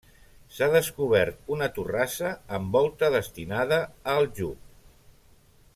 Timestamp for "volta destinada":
2.79-3.79